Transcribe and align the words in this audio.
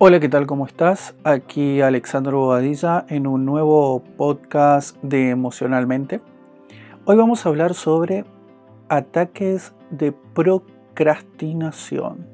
Hola, 0.00 0.20
¿qué 0.20 0.28
tal? 0.28 0.46
¿Cómo 0.46 0.64
estás? 0.64 1.16
Aquí 1.24 1.80
Alexandro 1.80 2.38
Bobadilla 2.38 3.04
en 3.08 3.26
un 3.26 3.44
nuevo 3.44 4.00
podcast 4.16 4.96
de 5.02 5.30
Emocionalmente. 5.30 6.20
Hoy 7.04 7.16
vamos 7.16 7.44
a 7.44 7.48
hablar 7.48 7.74
sobre 7.74 8.24
ataques 8.88 9.74
de 9.90 10.12
procrastinación. 10.12 12.28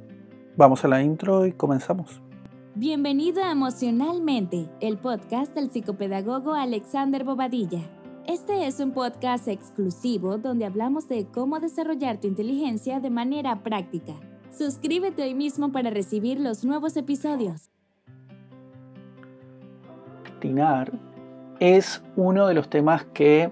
Vamos 0.59 0.85
a 0.85 0.89
la 0.89 1.03
intro 1.03 1.47
y 1.47 1.53
comenzamos. 1.53 2.21
Bienvenido 2.75 3.43
a 3.43 3.53
Emocionalmente, 3.53 4.69
el 4.81 4.99
podcast 4.99 5.55
del 5.55 5.71
psicopedagogo 5.71 6.53
Alexander 6.53 7.25
Bobadilla. 7.25 7.81
Este 8.27 8.67
es 8.67 8.79
un 8.79 8.93
podcast 8.93 9.49
exclusivo 9.49 10.37
donde 10.37 10.67
hablamos 10.67 11.09
de 11.09 11.29
cómo 11.33 11.61
desarrollar 11.61 12.21
tu 12.21 12.27
inteligencia 12.27 13.01
de 13.01 13.09
manera 13.09 13.63
práctica 13.63 14.21
Suscríbete 14.57 15.25
hoy 15.25 15.35
mismo 15.35 15.73
para 15.73 15.91
recibir 15.91 16.39
los 16.39 16.65
nuevos 16.65 16.97
episodios. 16.97 17.71
Procrastinar 20.23 20.93
es 21.59 22.05
uno 22.15 22.47
de 22.47 22.55
los 22.55 22.69
temas 22.69 23.05
que 23.13 23.51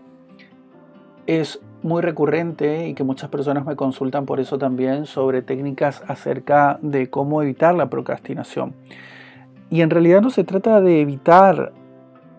es 1.27 1.59
muy 1.83 2.03
recurrente 2.03 2.87
y 2.87 2.95
que 2.95 3.03
muchas 3.03 3.31
personas 3.31 3.67
me 3.67 3.75
consultan 3.75 4.27
por 4.27 4.39
eso 4.39 4.59
también 4.59 5.07
sobre 5.07 5.43
técnicas 5.43 6.05
acerca 6.07 6.79
de 6.83 7.11
cómo 7.11 7.43
evitar 7.43 7.75
la 7.75 7.91
procrastinación. 7.91 8.73
Y 9.71 9.81
en 9.81 9.91
realidad 9.91 10.23
no 10.23 10.31
se 10.31 10.45
trata 10.45 10.81
de 10.81 11.01
evitar 11.01 11.73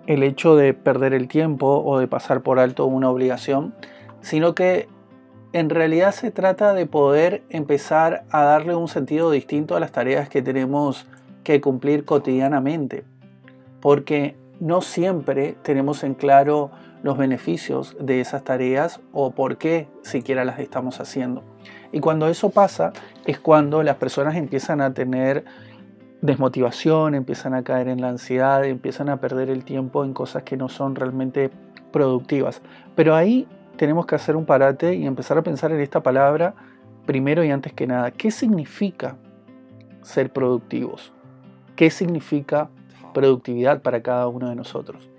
el 0.07 0.23
hecho 0.23 0.55
de 0.55 0.73
perder 0.73 1.13
el 1.13 1.27
tiempo 1.27 1.83
o 1.83 1.99
de 1.99 2.07
pasar 2.07 2.41
por 2.41 2.59
alto 2.59 2.85
una 2.85 3.09
obligación, 3.09 3.73
sino 4.21 4.55
que 4.55 4.87
en 5.53 5.69
realidad 5.69 6.11
se 6.11 6.31
trata 6.31 6.73
de 6.73 6.87
poder 6.87 7.43
empezar 7.49 8.23
a 8.31 8.43
darle 8.43 8.75
un 8.75 8.87
sentido 8.87 9.29
distinto 9.29 9.75
a 9.75 9.79
las 9.79 9.91
tareas 9.91 10.27
que 10.27 10.41
tenemos 10.41 11.05
que 11.43 11.61
cumplir 11.61 12.05
cotidianamente, 12.05 13.03
porque 13.79 14.35
no 14.59 14.81
siempre 14.81 15.55
tenemos 15.61 16.03
en 16.03 16.15
claro 16.15 16.71
los 17.03 17.17
beneficios 17.17 17.95
de 17.99 18.19
esas 18.19 18.43
tareas 18.43 18.99
o 19.11 19.31
por 19.31 19.57
qué 19.57 19.87
siquiera 20.01 20.43
las 20.43 20.57
estamos 20.59 20.99
haciendo. 20.99 21.43
Y 21.91 21.99
cuando 21.99 22.27
eso 22.29 22.49
pasa 22.49 22.91
es 23.27 23.39
cuando 23.39 23.83
las 23.83 23.97
personas 23.97 24.35
empiezan 24.35 24.81
a 24.81 24.93
tener 24.95 25.45
desmotivación, 26.21 27.13
empiezan 27.13 27.53
a 27.53 27.63
caer 27.63 27.89
en 27.89 28.01
la 28.01 28.09
ansiedad, 28.09 28.63
empiezan 28.65 29.09
a 29.09 29.17
perder 29.17 29.51
el 29.51 29.65
tiempo 29.65 30.03
en 30.03 30.13
cosas 30.13 30.41
que 30.43 30.57
no 30.57 30.69
son 30.69 30.95
realmente 30.95 31.51
productivas. 31.91 32.61
Pero 32.95 33.13
ahí 33.13 33.47
tenemos 33.77 34.05
que 34.05 34.15
hacer 34.15 34.35
un 34.35 34.45
parate 34.45 34.95
y 34.95 35.05
empezar 35.05 35.37
a 35.37 35.41
pensar 35.41 35.71
en 35.71 35.79
esta 35.79 36.01
palabra 36.01 36.53
primero 37.05 37.43
y 37.43 37.51
antes 37.51 37.73
que 37.73 37.87
nada. 37.87 38.11
¿Qué 38.11 38.31
significa 38.31 39.15
ser 40.01 40.31
productivos? 40.31 41.11
¿Qué 41.75 41.89
significa 41.89 42.69
productividad 43.13 43.81
para 43.81 44.01
cada 44.01 44.27
uno 44.27 44.49
de 44.49 44.55
nosotros? 44.55 45.09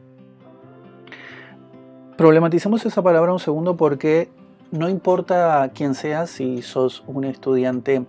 Problematicemos 2.17 2.87
esa 2.87 3.03
palabra 3.03 3.33
un 3.33 3.41
segundo 3.41 3.77
porque 3.77 4.31
no 4.71 4.89
importa 4.89 5.71
quién 5.75 5.95
seas, 5.95 6.31
si 6.31 6.63
sos 6.63 7.03
un 7.07 7.25
estudiante 7.25 8.07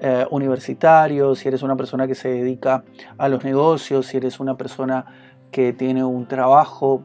eh, 0.00 0.26
universitario, 0.30 1.34
si 1.34 1.48
eres 1.48 1.62
una 1.62 1.76
persona 1.76 2.06
que 2.06 2.14
se 2.14 2.28
dedica 2.28 2.84
a 3.18 3.28
los 3.28 3.44
negocios, 3.44 4.06
si 4.06 4.16
eres 4.16 4.40
una 4.40 4.56
persona 4.56 5.06
que 5.50 5.72
tiene 5.72 6.04
un 6.04 6.26
trabajo 6.26 7.02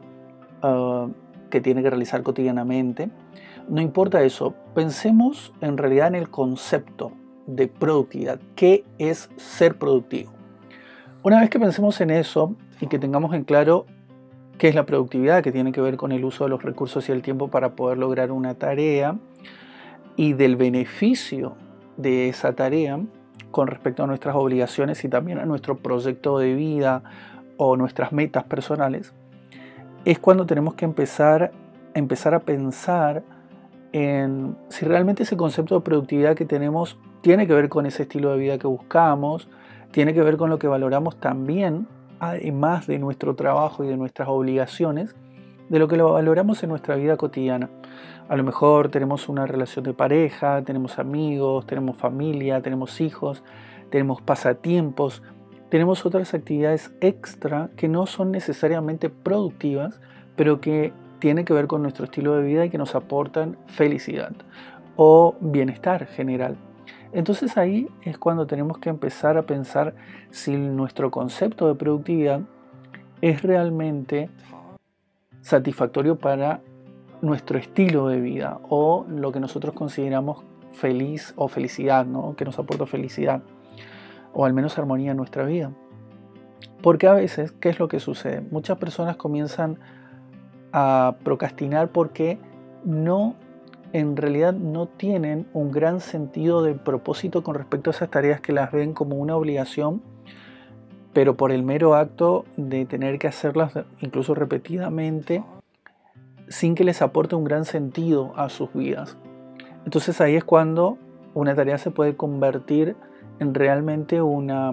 uh, 0.62 1.10
que 1.52 1.60
tiene 1.60 1.82
que 1.82 1.90
realizar 1.90 2.22
cotidianamente. 2.22 3.10
No 3.68 3.82
importa 3.82 4.22
eso, 4.22 4.54
pensemos 4.74 5.52
en 5.60 5.76
realidad 5.76 6.08
en 6.08 6.14
el 6.14 6.30
concepto 6.30 7.12
de 7.46 7.68
productividad. 7.68 8.40
¿Qué 8.56 8.84
es 8.98 9.28
ser 9.36 9.76
productivo? 9.76 10.32
Una 11.22 11.40
vez 11.40 11.50
que 11.50 11.60
pensemos 11.60 12.00
en 12.00 12.10
eso 12.10 12.56
y 12.80 12.86
que 12.86 12.98
tengamos 12.98 13.34
en 13.34 13.44
claro 13.44 13.84
qué 14.56 14.68
es 14.68 14.74
la 14.74 14.86
productividad, 14.86 15.42
que 15.42 15.52
tiene 15.52 15.72
que 15.72 15.82
ver 15.82 15.98
con 15.98 16.10
el 16.10 16.24
uso 16.24 16.44
de 16.44 16.50
los 16.50 16.62
recursos 16.62 17.06
y 17.08 17.12
el 17.12 17.20
tiempo 17.20 17.48
para 17.48 17.76
poder 17.76 17.98
lograr 17.98 18.32
una 18.32 18.54
tarea, 18.54 19.18
y 20.16 20.32
del 20.32 20.56
beneficio 20.56 21.56
de 21.96 22.28
esa 22.28 22.54
tarea 22.54 22.98
con 23.50 23.66
respecto 23.66 24.02
a 24.02 24.06
nuestras 24.06 24.34
obligaciones 24.36 25.04
y 25.04 25.08
también 25.08 25.38
a 25.38 25.44
nuestro 25.44 25.78
proyecto 25.78 26.38
de 26.38 26.54
vida 26.54 27.02
o 27.58 27.76
nuestras 27.76 28.12
metas 28.12 28.44
personales, 28.44 29.12
es 30.04 30.18
cuando 30.18 30.46
tenemos 30.46 30.74
que 30.74 30.84
empezar, 30.84 31.52
empezar 31.94 32.34
a 32.34 32.40
pensar 32.40 33.22
en 33.92 34.56
si 34.68 34.84
realmente 34.84 35.22
ese 35.22 35.36
concepto 35.36 35.74
de 35.74 35.82
productividad 35.82 36.34
que 36.34 36.44
tenemos 36.44 36.98
tiene 37.20 37.46
que 37.46 37.54
ver 37.54 37.68
con 37.68 37.86
ese 37.86 38.02
estilo 38.02 38.32
de 38.32 38.38
vida 38.38 38.58
que 38.58 38.66
buscamos, 38.66 39.48
tiene 39.92 40.14
que 40.14 40.22
ver 40.22 40.36
con 40.36 40.50
lo 40.50 40.58
que 40.58 40.66
valoramos 40.66 41.16
también, 41.16 41.86
además 42.18 42.86
de 42.86 42.98
nuestro 42.98 43.34
trabajo 43.36 43.84
y 43.84 43.88
de 43.88 43.96
nuestras 43.96 44.28
obligaciones, 44.28 45.14
de 45.68 45.78
lo 45.78 45.88
que 45.88 45.96
lo 45.96 46.12
valoramos 46.12 46.62
en 46.62 46.70
nuestra 46.70 46.96
vida 46.96 47.16
cotidiana. 47.16 47.70
A 48.28 48.36
lo 48.36 48.44
mejor 48.44 48.88
tenemos 48.88 49.28
una 49.28 49.46
relación 49.46 49.84
de 49.84 49.92
pareja, 49.92 50.62
tenemos 50.62 50.98
amigos, 50.98 51.66
tenemos 51.66 51.96
familia, 51.96 52.60
tenemos 52.60 53.00
hijos, 53.00 53.42
tenemos 53.90 54.20
pasatiempos, 54.22 55.22
tenemos 55.72 56.04
otras 56.04 56.34
actividades 56.34 56.92
extra 57.00 57.70
que 57.76 57.88
no 57.88 58.04
son 58.04 58.30
necesariamente 58.30 59.08
productivas, 59.08 60.02
pero 60.36 60.60
que 60.60 60.92
tienen 61.18 61.46
que 61.46 61.54
ver 61.54 61.66
con 61.66 61.80
nuestro 61.80 62.04
estilo 62.04 62.34
de 62.34 62.42
vida 62.42 62.66
y 62.66 62.68
que 62.68 62.76
nos 62.76 62.94
aportan 62.94 63.56
felicidad 63.68 64.32
o 64.96 65.34
bienestar 65.40 66.04
general. 66.08 66.58
Entonces 67.14 67.56
ahí 67.56 67.88
es 68.02 68.18
cuando 68.18 68.46
tenemos 68.46 68.76
que 68.80 68.90
empezar 68.90 69.38
a 69.38 69.44
pensar 69.44 69.94
si 70.28 70.54
nuestro 70.58 71.10
concepto 71.10 71.68
de 71.68 71.74
productividad 71.74 72.42
es 73.22 73.40
realmente 73.40 74.28
satisfactorio 75.40 76.18
para 76.18 76.60
nuestro 77.22 77.58
estilo 77.58 78.08
de 78.08 78.20
vida 78.20 78.60
o 78.68 79.06
lo 79.08 79.32
que 79.32 79.40
nosotros 79.40 79.74
consideramos 79.74 80.44
feliz 80.72 81.32
o 81.36 81.48
felicidad, 81.48 82.04
¿no? 82.04 82.36
que 82.36 82.44
nos 82.44 82.58
aporta 82.58 82.84
felicidad 82.84 83.40
o 84.32 84.44
al 84.44 84.52
menos 84.52 84.78
armonía 84.78 85.12
en 85.12 85.16
nuestra 85.16 85.44
vida. 85.44 85.72
Porque 86.82 87.06
a 87.06 87.14
veces, 87.14 87.52
¿qué 87.52 87.68
es 87.68 87.78
lo 87.78 87.88
que 87.88 88.00
sucede? 88.00 88.40
Muchas 88.50 88.78
personas 88.78 89.16
comienzan 89.16 89.78
a 90.72 91.16
procrastinar 91.22 91.88
porque 91.88 92.38
no, 92.84 93.36
en 93.92 94.16
realidad 94.16 94.52
no 94.52 94.86
tienen 94.86 95.46
un 95.52 95.70
gran 95.70 96.00
sentido 96.00 96.62
de 96.62 96.74
propósito 96.74 97.44
con 97.44 97.54
respecto 97.54 97.90
a 97.90 97.92
esas 97.92 98.10
tareas 98.10 98.40
que 98.40 98.52
las 98.52 98.72
ven 98.72 98.94
como 98.94 99.16
una 99.16 99.36
obligación, 99.36 100.02
pero 101.12 101.36
por 101.36 101.52
el 101.52 101.62
mero 101.62 101.94
acto 101.94 102.44
de 102.56 102.86
tener 102.86 103.18
que 103.18 103.28
hacerlas 103.28 103.74
incluso 104.00 104.34
repetidamente, 104.34 105.44
sin 106.48 106.74
que 106.74 106.84
les 106.84 107.02
aporte 107.02 107.34
un 107.34 107.44
gran 107.44 107.64
sentido 107.64 108.32
a 108.36 108.48
sus 108.48 108.72
vidas. 108.72 109.16
Entonces 109.84 110.20
ahí 110.20 110.36
es 110.36 110.44
cuando 110.44 110.98
una 111.34 111.54
tarea 111.54 111.78
se 111.78 111.90
puede 111.90 112.16
convertir 112.16 112.96
en 113.42 113.54
realmente 113.54 114.22
una, 114.22 114.72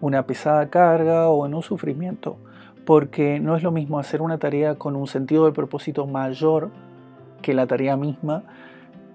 una 0.00 0.26
pesada 0.26 0.68
carga 0.68 1.28
o 1.28 1.46
en 1.46 1.54
un 1.54 1.62
sufrimiento, 1.62 2.36
porque 2.84 3.38
no 3.40 3.56
es 3.56 3.62
lo 3.62 3.70
mismo 3.70 3.98
hacer 3.98 4.22
una 4.22 4.38
tarea 4.38 4.74
con 4.74 4.96
un 4.96 5.06
sentido 5.06 5.46
de 5.46 5.52
propósito 5.52 6.06
mayor 6.06 6.70
que 7.42 7.54
la 7.54 7.66
tarea 7.66 7.96
misma, 7.96 8.42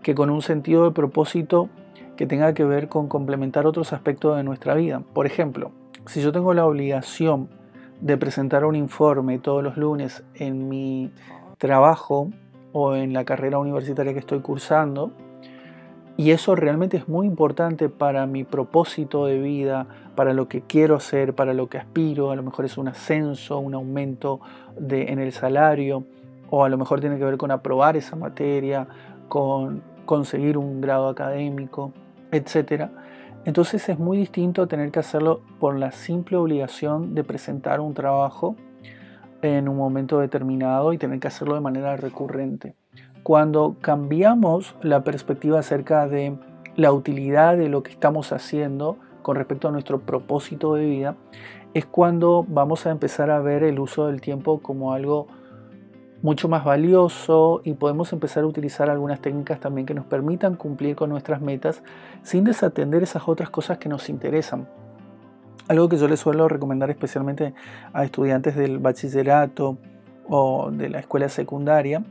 que 0.02 0.16
con 0.16 0.30
un 0.30 0.42
sentido 0.42 0.86
de 0.86 0.92
propósito 0.92 1.70
que 2.16 2.28
tenga 2.28 2.54
que 2.54 2.64
ver 2.64 2.88
con 2.88 3.08
complementar 3.08 3.66
otros 3.66 3.92
aspectos 3.94 4.38
de 4.38 4.44
nuestra 4.44 4.76
vida. 4.76 5.02
Por 5.14 5.26
ejemplo, 5.26 5.72
si 6.06 6.22
yo 6.22 6.32
tengo 6.32 6.54
la 6.54 6.66
obligación 6.66 7.50
de 8.02 8.18
presentar 8.18 8.66
un 8.66 8.76
informe 8.76 9.40
todos 9.40 9.64
los 9.64 9.78
lunes 9.78 10.24
en 10.36 10.68
mi 10.68 11.12
trabajo 11.58 12.30
o 12.74 12.96
en 12.96 13.14
la 13.14 13.24
carrera 13.24 13.58
universitaria 13.60 14.14
que 14.14 14.20
estoy 14.20 14.42
cursando, 14.42 15.12
y 16.16 16.32
eso 16.32 16.56
realmente 16.56 16.98
es 16.98 17.08
muy 17.08 17.26
importante 17.26 17.90
para 17.90 18.28
mi 18.28 18.44
propósito 18.44 19.26
de 19.26 19.40
vida, 19.40 19.88
para 20.16 20.34
lo 20.34 20.48
que 20.48 20.62
quiero 20.62 20.96
hacer, 20.96 21.34
para 21.34 21.54
lo 21.56 21.70
que 21.70 21.80
aspiro. 21.80 22.30
A 22.30 22.36
lo 22.36 22.44
mejor 22.44 22.66
es 22.66 22.78
un 22.78 22.88
ascenso, 22.88 23.58
un 23.58 23.74
aumento 23.74 24.40
de, 24.78 25.12
en 25.12 25.20
el 25.20 25.32
salario, 25.32 26.04
o 26.52 26.64
a 26.64 26.70
lo 26.70 26.78
mejor 26.78 27.00
tiene 27.00 27.18
que 27.18 27.26
ver 27.26 27.38
con 27.38 27.50
aprobar 27.50 27.98
esa 27.98 28.16
materia, 28.16 28.88
con 29.28 29.82
conseguir 30.06 30.56
un 30.58 30.82
grado 30.82 31.10
académico, 31.10 31.94
etc. 32.32 32.90
Entonces 33.46 33.90
es 33.90 33.98
muy 33.98 34.18
distinto 34.18 34.68
tener 34.68 34.92
que 34.92 35.00
hacerlo 35.00 35.42
por 35.60 35.80
la 35.80 35.92
simple 35.92 36.38
obligación 36.38 37.16
de 37.16 37.24
presentar 37.24 37.80
un 37.80 37.96
trabajo 37.96 38.56
en 39.42 39.68
un 39.68 39.78
momento 39.78 40.20
determinado 40.20 40.94
y 40.94 41.00
tener 41.00 41.20
que 41.20 41.28
hacerlo 41.28 41.56
de 41.56 41.62
manera 41.62 41.98
recurrente. 41.98 42.76
Cuando 43.24 43.78
cambiamos 43.80 44.76
la 44.82 45.06
perspectiva 45.06 45.60
acerca 45.60 46.10
de 46.10 46.36
la 46.76 46.92
utilidad 46.92 47.56
de 47.56 47.70
lo 47.70 47.82
que 47.82 47.92
estamos 47.92 48.34
haciendo 48.34 48.98
con 49.22 49.38
respecto 49.38 49.70
a 49.70 49.72
nuestro 49.72 50.02
propósito 50.02 50.74
de 50.76 50.86
vida, 50.86 51.16
es 51.74 51.86
cuando 51.86 52.46
vamos 52.46 52.86
a 52.86 52.92
empezar 52.92 53.32
a 53.32 53.40
ver 53.40 53.64
el 53.64 53.80
uso 53.80 54.08
del 54.08 54.20
tiempo 54.20 54.60
como 54.60 54.92
algo 54.92 55.28
mucho 56.22 56.50
más 56.50 56.66
valioso 56.66 57.62
y 57.64 57.74
podemos 57.74 58.12
empezar 58.12 58.44
a 58.44 58.48
utilizar 58.48 58.90
algunas 58.90 59.22
técnicas 59.22 59.62
también 59.62 59.86
que 59.86 59.94
nos 59.94 60.06
permitan 60.06 60.56
cumplir 60.56 60.98
con 60.98 61.10
nuestras 61.10 61.40
metas 61.40 61.82
sin 62.24 62.44
desatender 62.44 63.04
esas 63.04 63.26
otras 63.26 63.50
cosas 63.50 63.78
que 63.78 63.88
nos 63.88 64.10
interesan. 64.10 64.68
Algo 65.70 65.88
que 65.88 65.96
yo 65.96 66.10
les 66.10 66.20
suelo 66.20 66.50
recomendar 66.50 66.90
especialmente 66.90 67.54
a 67.94 68.04
estudiantes 68.04 68.58
del 68.58 68.80
bachillerato 68.80 69.78
o 70.28 70.72
de 70.72 70.90
la 70.90 71.00
escuela 71.00 71.30
secundaria 71.30 72.04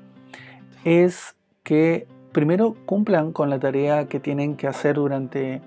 es 0.84 1.36
que 1.62 2.06
primero 2.32 2.74
cumplan 2.86 3.32
con 3.32 3.50
la 3.50 3.58
tarea 3.58 4.06
que 4.06 4.20
tienen 4.20 4.56
que 4.56 4.66
hacer 4.66 4.96
durante 4.96 5.60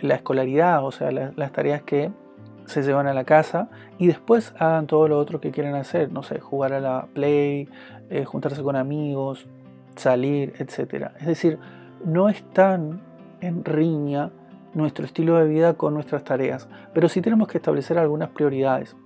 la 0.00 0.14
escolaridad, 0.14 0.84
o 0.84 0.90
sea, 0.90 1.10
las 1.10 1.52
tareas 1.52 1.82
que 1.82 2.10
se 2.66 2.82
llevan 2.82 3.06
a 3.06 3.14
la 3.14 3.24
casa 3.24 3.68
y 3.98 4.06
después 4.06 4.54
hagan 4.58 4.86
todo 4.86 5.08
lo 5.08 5.18
otro 5.18 5.40
que 5.40 5.50
quieren 5.50 5.74
hacer, 5.74 6.12
no 6.12 6.22
sé, 6.22 6.38
jugar 6.38 6.72
a 6.72 6.80
la 6.80 7.06
play, 7.12 7.68
eh, 8.10 8.24
juntarse 8.24 8.62
con 8.62 8.76
amigos, 8.76 9.46
salir, 9.96 10.54
etc. 10.58 11.10
Es 11.18 11.26
decir, 11.26 11.58
no 12.04 12.28
están 12.28 13.00
en 13.40 13.64
riña 13.64 14.30
nuestro 14.74 15.04
estilo 15.04 15.36
de 15.36 15.48
vida 15.48 15.74
con 15.74 15.94
nuestras 15.94 16.24
tareas, 16.24 16.68
pero 16.94 17.08
sí 17.08 17.20
tenemos 17.20 17.48
que 17.48 17.58
establecer 17.58 17.98
algunas 17.98 18.30
prioridades. 18.30 18.96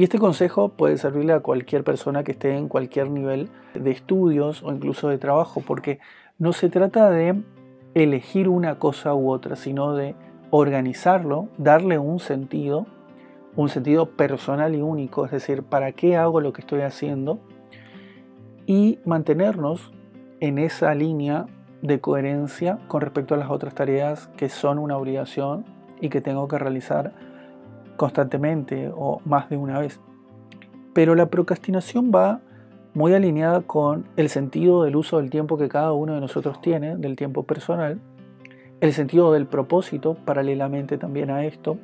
Y 0.00 0.04
este 0.04 0.18
consejo 0.18 0.70
puede 0.70 0.96
servirle 0.96 1.34
a 1.34 1.40
cualquier 1.40 1.84
persona 1.84 2.24
que 2.24 2.32
esté 2.32 2.56
en 2.56 2.68
cualquier 2.68 3.10
nivel 3.10 3.50
de 3.74 3.90
estudios 3.90 4.62
o 4.62 4.72
incluso 4.72 5.10
de 5.10 5.18
trabajo, 5.18 5.60
porque 5.60 5.98
no 6.38 6.54
se 6.54 6.70
trata 6.70 7.10
de 7.10 7.42
elegir 7.92 8.48
una 8.48 8.78
cosa 8.78 9.12
u 9.14 9.30
otra, 9.30 9.56
sino 9.56 9.92
de 9.92 10.14
organizarlo, 10.48 11.50
darle 11.58 11.98
un 11.98 12.18
sentido, 12.18 12.86
un 13.56 13.68
sentido 13.68 14.12
personal 14.12 14.74
y 14.74 14.80
único, 14.80 15.26
es 15.26 15.32
decir, 15.32 15.64
¿para 15.64 15.92
qué 15.92 16.16
hago 16.16 16.40
lo 16.40 16.54
que 16.54 16.62
estoy 16.62 16.80
haciendo? 16.80 17.38
Y 18.64 19.00
mantenernos 19.04 19.92
en 20.40 20.56
esa 20.56 20.94
línea 20.94 21.44
de 21.82 22.00
coherencia 22.00 22.78
con 22.88 23.02
respecto 23.02 23.34
a 23.34 23.36
las 23.36 23.50
otras 23.50 23.74
tareas 23.74 24.28
que 24.38 24.48
son 24.48 24.78
una 24.78 24.96
obligación 24.96 25.66
y 26.00 26.08
que 26.08 26.22
tengo 26.22 26.48
que 26.48 26.58
realizar 26.58 27.12
constantemente 28.00 28.90
o 28.96 29.20
más 29.26 29.50
de 29.50 29.58
una 29.58 29.78
vez. 29.78 30.00
Pero 30.94 31.14
la 31.14 31.26
procrastinación 31.26 32.10
va 32.10 32.40
muy 32.94 33.12
alineada 33.12 33.60
con 33.60 34.06
el 34.16 34.30
sentido 34.30 34.84
del 34.84 34.96
uso 34.96 35.18
del 35.18 35.28
tiempo 35.28 35.58
que 35.58 35.68
cada 35.68 35.92
uno 35.92 36.14
de 36.14 36.20
nosotros 36.22 36.62
tiene, 36.62 36.96
del 36.96 37.14
tiempo 37.14 37.42
personal, 37.42 38.00
el 38.80 38.94
sentido 38.94 39.34
del 39.34 39.44
propósito 39.44 40.14
paralelamente 40.14 40.96
también 40.96 41.30
a 41.30 41.44
esto, 41.44 41.76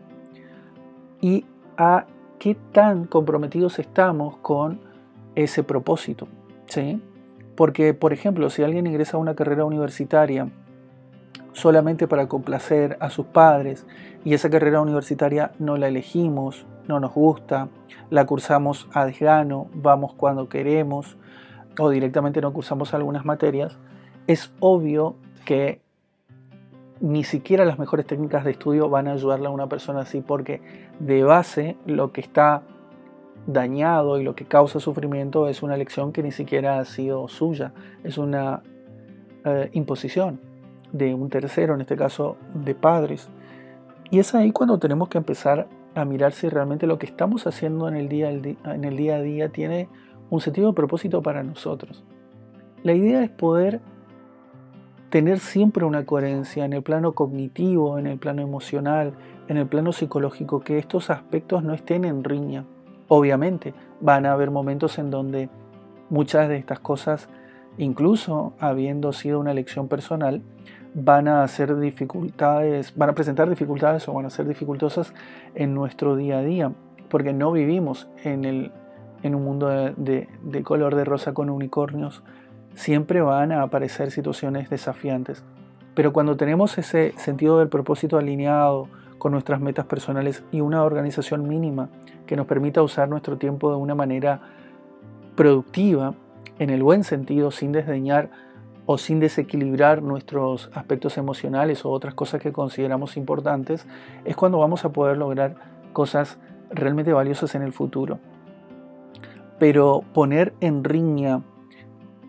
y 1.20 1.44
a 1.76 2.06
qué 2.38 2.56
tan 2.72 3.04
comprometidos 3.04 3.78
estamos 3.78 4.38
con 4.38 4.80
ese 5.34 5.64
propósito. 5.64 6.28
¿sí? 6.64 6.98
Porque, 7.56 7.92
por 7.92 8.14
ejemplo, 8.14 8.48
si 8.48 8.62
alguien 8.62 8.86
ingresa 8.86 9.18
a 9.18 9.20
una 9.20 9.34
carrera 9.34 9.66
universitaria 9.66 10.48
solamente 11.56 12.06
para 12.06 12.28
complacer 12.28 12.98
a 13.00 13.08
sus 13.08 13.24
padres 13.24 13.86
y 14.26 14.34
esa 14.34 14.50
carrera 14.50 14.82
universitaria 14.82 15.52
no 15.58 15.78
la 15.78 15.88
elegimos, 15.88 16.66
no 16.86 17.00
nos 17.00 17.14
gusta, 17.14 17.68
la 18.10 18.26
cursamos 18.26 18.86
a 18.92 19.06
desgano, 19.06 19.68
vamos 19.72 20.12
cuando 20.12 20.50
queremos 20.50 21.16
o 21.78 21.88
directamente 21.88 22.42
no 22.42 22.52
cursamos 22.52 22.92
algunas 22.92 23.24
materias, 23.24 23.78
es 24.26 24.52
obvio 24.60 25.16
que 25.46 25.80
ni 27.00 27.24
siquiera 27.24 27.64
las 27.64 27.78
mejores 27.78 28.04
técnicas 28.04 28.44
de 28.44 28.50
estudio 28.50 28.90
van 28.90 29.08
a 29.08 29.12
ayudarle 29.12 29.46
a 29.46 29.50
una 29.50 29.66
persona 29.66 30.00
así 30.00 30.20
porque 30.20 30.60
de 30.98 31.24
base 31.24 31.78
lo 31.86 32.12
que 32.12 32.20
está 32.20 32.64
dañado 33.46 34.20
y 34.20 34.24
lo 34.24 34.34
que 34.34 34.44
causa 34.44 34.78
sufrimiento 34.78 35.48
es 35.48 35.62
una 35.62 35.78
lección 35.78 36.12
que 36.12 36.22
ni 36.22 36.32
siquiera 36.32 36.80
ha 36.80 36.84
sido 36.84 37.28
suya, 37.28 37.72
es 38.04 38.18
una 38.18 38.62
eh, 39.46 39.70
imposición 39.72 40.38
de 40.92 41.14
un 41.14 41.28
tercero, 41.28 41.74
en 41.74 41.80
este 41.80 41.96
caso 41.96 42.36
de 42.54 42.74
padres. 42.74 43.28
Y 44.10 44.18
es 44.18 44.34
ahí 44.34 44.52
cuando 44.52 44.78
tenemos 44.78 45.08
que 45.08 45.18
empezar 45.18 45.66
a 45.94 46.04
mirar 46.04 46.32
si 46.32 46.48
realmente 46.48 46.86
lo 46.86 46.98
que 46.98 47.06
estamos 47.06 47.46
haciendo 47.46 47.88
en 47.88 47.96
el 47.96 48.08
día, 48.08 48.28
a 48.28 49.20
día 49.20 49.48
tiene 49.48 49.88
un 50.30 50.40
sentido 50.40 50.68
de 50.68 50.74
propósito 50.74 51.22
para 51.22 51.42
nosotros. 51.42 52.04
La 52.82 52.92
idea 52.92 53.22
es 53.22 53.30
poder 53.30 53.80
tener 55.10 55.38
siempre 55.38 55.84
una 55.84 56.04
coherencia 56.04 56.64
en 56.64 56.72
el 56.72 56.82
plano 56.82 57.12
cognitivo, 57.14 57.98
en 57.98 58.06
el 58.06 58.18
plano 58.18 58.42
emocional, 58.42 59.14
en 59.48 59.56
el 59.56 59.66
plano 59.66 59.92
psicológico, 59.92 60.60
que 60.60 60.78
estos 60.78 61.10
aspectos 61.10 61.62
no 61.62 61.72
estén 61.72 62.04
en 62.04 62.22
riña. 62.22 62.64
Obviamente 63.08 63.72
van 64.00 64.26
a 64.26 64.32
haber 64.32 64.50
momentos 64.50 64.98
en 64.98 65.10
donde 65.10 65.48
muchas 66.10 66.48
de 66.48 66.58
estas 66.58 66.80
cosas, 66.80 67.28
incluso 67.78 68.54
habiendo 68.58 69.12
sido 69.12 69.40
una 69.40 69.52
elección 69.52 69.88
personal, 69.88 70.42
van 70.94 71.28
a 71.28 71.42
hacer 71.42 71.78
dificultades, 71.78 72.96
van 72.96 73.10
a 73.10 73.14
presentar 73.14 73.50
dificultades 73.50 74.08
o 74.08 74.14
van 74.14 74.26
a 74.26 74.30
ser 74.30 74.48
dificultosas 74.48 75.12
en 75.54 75.74
nuestro 75.74 76.16
día 76.16 76.38
a 76.38 76.42
día, 76.42 76.72
porque 77.10 77.32
no 77.32 77.52
vivimos 77.52 78.08
en, 78.24 78.44
el, 78.44 78.72
en 79.22 79.34
un 79.34 79.44
mundo 79.44 79.68
de, 79.68 80.28
de 80.42 80.62
color 80.62 80.94
de 80.94 81.04
rosa 81.04 81.34
con 81.34 81.50
unicornios. 81.50 82.22
Siempre 82.74 83.20
van 83.20 83.52
a 83.52 83.62
aparecer 83.62 84.10
situaciones 84.10 84.70
desafiantes. 84.70 85.44
Pero 85.94 86.12
cuando 86.12 86.36
tenemos 86.36 86.76
ese 86.78 87.12
sentido 87.16 87.58
del 87.58 87.68
propósito 87.68 88.18
alineado 88.18 88.88
con 89.18 89.32
nuestras 89.32 89.60
metas 89.60 89.86
personales 89.86 90.44
y 90.52 90.60
una 90.60 90.82
organización 90.82 91.48
mínima 91.48 91.88
que 92.26 92.36
nos 92.36 92.46
permita 92.46 92.82
usar 92.82 93.08
nuestro 93.08 93.38
tiempo 93.38 93.70
de 93.70 93.76
una 93.76 93.94
manera 93.94 94.40
productiva, 95.36 96.14
en 96.58 96.70
el 96.70 96.82
buen 96.82 97.04
sentido, 97.04 97.50
sin 97.50 97.72
desdeñar 97.72 98.30
o 98.86 98.98
sin 98.98 99.20
desequilibrar 99.20 100.02
nuestros 100.02 100.70
aspectos 100.72 101.18
emocionales 101.18 101.84
o 101.84 101.90
otras 101.90 102.14
cosas 102.14 102.40
que 102.40 102.52
consideramos 102.52 103.16
importantes, 103.16 103.86
es 104.24 104.36
cuando 104.36 104.58
vamos 104.58 104.84
a 104.84 104.90
poder 104.90 105.16
lograr 105.16 105.56
cosas 105.92 106.38
realmente 106.70 107.12
valiosas 107.12 107.54
en 107.54 107.62
el 107.62 107.72
futuro. 107.72 108.18
Pero 109.58 110.04
poner 110.12 110.54
en 110.60 110.84
riña 110.84 111.42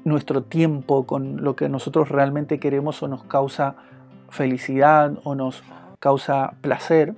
nuestro 0.03 0.43
tiempo 0.43 1.05
con 1.05 1.43
lo 1.43 1.55
que 1.55 1.69
nosotros 1.69 2.09
realmente 2.09 2.59
queremos 2.59 3.03
o 3.03 3.07
nos 3.07 3.23
causa 3.23 3.75
felicidad 4.29 5.19
o 5.23 5.35
nos 5.35 5.63
causa 5.99 6.53
placer, 6.61 7.13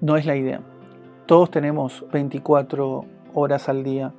no 0.00 0.16
es 0.16 0.26
la 0.26 0.36
idea. 0.36 0.60
Todos 1.26 1.50
tenemos 1.50 2.04
24 2.12 3.04
horas 3.34 3.68
al 3.68 3.84
día. 3.84 4.12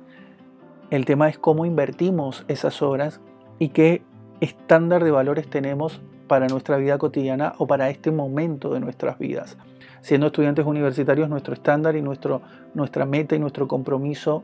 El 0.90 1.04
tema 1.04 1.28
es 1.28 1.38
cómo 1.38 1.66
invertimos 1.66 2.44
esas 2.48 2.82
horas 2.82 3.20
y 3.60 3.68
qué 3.68 4.02
estándar 4.40 5.04
de 5.04 5.12
valores 5.12 5.48
tenemos 5.48 6.00
para 6.26 6.48
nuestra 6.48 6.78
vida 6.78 6.98
cotidiana 6.98 7.54
o 7.58 7.68
para 7.68 7.90
este 7.90 8.10
momento 8.10 8.74
de 8.74 8.80
nuestras 8.80 9.16
vidas. 9.16 9.56
Siendo 10.00 10.26
estudiantes 10.26 10.66
universitarios, 10.66 11.28
nuestro 11.28 11.54
estándar 11.54 11.94
y 11.94 12.02
nuestra 12.02 13.06
meta 13.06 13.36
y 13.36 13.38
nuestro 13.38 13.68
compromiso 13.68 14.42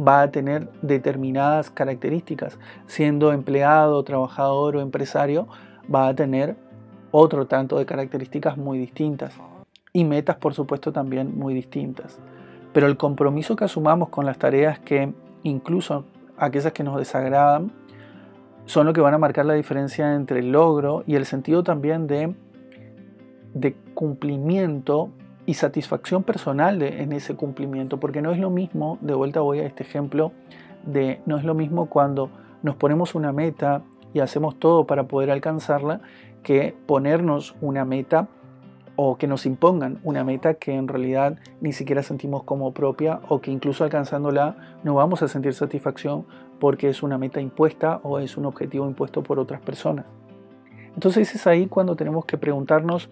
va 0.00 0.22
a 0.22 0.30
tener 0.30 0.68
determinadas 0.82 1.68
características. 1.68 2.60
Siendo 2.86 3.32
empleado, 3.32 4.04
trabajador 4.04 4.76
o 4.76 4.80
empresario, 4.80 5.48
va 5.92 6.06
a 6.06 6.14
tener 6.14 6.54
otro 7.10 7.46
tanto 7.46 7.76
de 7.78 7.86
características 7.86 8.56
muy 8.56 8.78
distintas 8.78 9.34
y 9.92 10.04
metas 10.04 10.36
por 10.36 10.54
supuesto 10.54 10.92
también 10.92 11.36
muy 11.36 11.54
distintas. 11.54 12.20
Pero 12.72 12.86
el 12.86 12.96
compromiso 12.96 13.56
que 13.56 13.64
asumamos 13.64 14.10
con 14.10 14.24
las 14.24 14.38
tareas 14.38 14.78
que 14.78 15.12
incluso 15.42 16.04
aquellas 16.36 16.72
que 16.72 16.82
nos 16.82 16.96
desagradan 16.96 17.72
son 18.64 18.86
lo 18.86 18.92
que 18.92 19.00
van 19.00 19.14
a 19.14 19.18
marcar 19.18 19.44
la 19.44 19.54
diferencia 19.54 20.14
entre 20.14 20.40
el 20.40 20.52
logro 20.52 21.04
y 21.06 21.16
el 21.16 21.26
sentido 21.26 21.62
también 21.62 22.06
de, 22.06 22.34
de 23.54 23.74
cumplimiento 23.94 25.10
y 25.46 25.54
satisfacción 25.54 26.22
personal 26.22 26.80
en 26.82 27.12
ese 27.12 27.34
cumplimiento, 27.34 27.98
porque 27.98 28.22
no 28.22 28.30
es 28.30 28.38
lo 28.38 28.50
mismo, 28.50 28.98
de 29.00 29.14
vuelta 29.14 29.40
voy 29.40 29.58
a 29.58 29.66
este 29.66 29.82
ejemplo, 29.82 30.32
de 30.86 31.20
no 31.26 31.36
es 31.36 31.44
lo 31.44 31.54
mismo 31.54 31.86
cuando 31.86 32.30
nos 32.62 32.76
ponemos 32.76 33.14
una 33.14 33.32
meta 33.32 33.82
y 34.14 34.20
hacemos 34.20 34.58
todo 34.58 34.86
para 34.86 35.04
poder 35.04 35.30
alcanzarla, 35.30 36.00
que 36.42 36.74
ponernos 36.86 37.56
una 37.60 37.84
meta 37.84 38.28
o 38.96 39.16
que 39.16 39.26
nos 39.26 39.46
impongan 39.46 39.98
una 40.04 40.24
meta 40.24 40.54
que 40.54 40.74
en 40.74 40.88
realidad 40.88 41.38
ni 41.60 41.72
siquiera 41.72 42.02
sentimos 42.02 42.44
como 42.44 42.72
propia 42.72 43.20
o 43.28 43.40
que 43.40 43.50
incluso 43.50 43.84
alcanzándola 43.84 44.78
no 44.84 44.94
vamos 44.94 45.22
a 45.22 45.28
sentir 45.28 45.54
satisfacción 45.54 46.26
porque 46.60 46.88
es 46.88 47.02
una 47.02 47.18
meta 47.18 47.40
impuesta 47.40 48.00
o 48.02 48.18
es 48.18 48.36
un 48.36 48.46
objetivo 48.46 48.86
impuesto 48.86 49.22
por 49.22 49.38
otras 49.38 49.60
personas. 49.60 50.04
Entonces 50.94 51.34
es 51.34 51.46
ahí 51.46 51.66
cuando 51.66 51.96
tenemos 51.96 52.24
que 52.26 52.38
preguntarnos, 52.38 53.08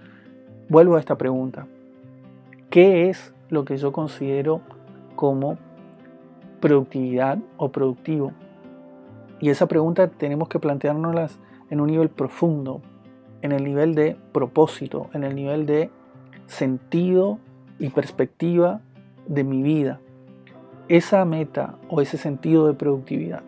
vuelvo 0.68 0.96
a 0.96 1.00
esta 1.00 1.16
pregunta, 1.16 1.66
¿qué 2.68 3.08
es 3.08 3.34
lo 3.49 3.64
que 3.64 3.76
yo 3.76 3.92
considero 3.92 4.60
como 5.16 5.58
productividad 6.60 7.38
o 7.56 7.70
productivo? 7.70 8.32
Y 9.40 9.49
esa 9.49 9.66
pregunta 9.66 10.08
tenemos 10.08 10.49
que 10.49 10.58
planteárnoslas 10.58 11.38
en 11.70 11.80
un 11.80 11.87
nivel 11.87 12.10
profundo, 12.10 12.82
en 13.42 13.52
el 13.52 13.64
nivel 13.64 13.94
de 13.94 14.16
propósito, 14.32 15.09
en 15.12 15.25
el 15.25 15.35
nivel 15.35 15.66
de 15.66 15.90
sentido 16.47 17.38
y 17.78 17.90
perspectiva 17.90 18.80
de 19.26 19.44
mi 19.44 19.62
vida. 19.62 20.00
Esa 20.88 21.25
meta 21.25 21.76
o 21.88 22.00
ese 22.00 22.18
sentido 22.18 22.66
de 22.66 22.75
productividad 22.75 23.42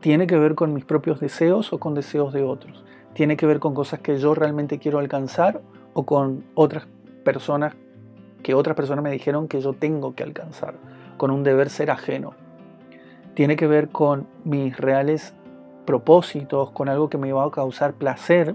tiene 0.00 0.26
que 0.26 0.38
ver 0.38 0.54
con 0.54 0.72
mis 0.72 0.84
propios 0.84 1.20
deseos 1.20 1.72
o 1.72 1.78
con 1.78 1.94
deseos 1.94 2.32
de 2.32 2.42
otros. 2.42 2.84
Tiene 3.14 3.36
que 3.36 3.46
ver 3.46 3.58
con 3.58 3.74
cosas 3.74 4.00
que 4.00 4.16
yo 4.16 4.34
realmente 4.34 4.78
quiero 4.78 4.98
alcanzar 4.98 5.60
o 5.92 6.04
con 6.04 6.44
otras 6.54 6.86
personas 7.24 7.74
que 8.42 8.54
otras 8.54 8.76
personas 8.76 9.02
me 9.02 9.10
dijeron 9.10 9.48
que 9.48 9.60
yo 9.60 9.72
tengo 9.72 10.14
que 10.14 10.22
alcanzar, 10.22 10.74
con 11.16 11.30
un 11.30 11.42
deber 11.42 11.70
ser 11.70 11.90
ajeno. 11.90 12.34
Tiene 13.34 13.56
que 13.56 13.66
ver 13.66 13.88
con 13.88 14.26
mis 14.44 14.76
reales 14.76 15.34
propósitos, 15.84 16.70
con 16.70 16.88
algo 16.88 17.08
que 17.08 17.18
me 17.18 17.32
va 17.32 17.44
a 17.44 17.50
causar 17.50 17.94
placer 17.94 18.54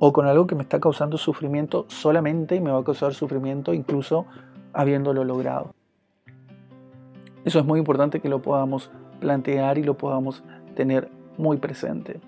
o 0.00 0.12
con 0.12 0.26
algo 0.26 0.46
que 0.46 0.54
me 0.56 0.62
está 0.62 0.80
causando 0.80 1.18
sufrimiento 1.18 1.84
solamente 1.88 2.56
y 2.56 2.60
me 2.60 2.72
va 2.72 2.80
a 2.80 2.84
causar 2.84 3.12
sufrimiento 3.12 3.74
incluso 3.74 4.26
habiéndolo 4.72 5.24
logrado. 5.24 5.74
Eso 7.44 7.58
es 7.58 7.66
muy 7.66 7.78
importante 7.78 8.20
que 8.20 8.30
lo 8.30 8.40
podamos 8.40 8.90
plantear 9.20 9.76
y 9.76 9.82
lo 9.82 9.98
podamos 9.98 10.42
tener 10.74 11.10
muy 11.36 11.58
presente. 11.58 12.18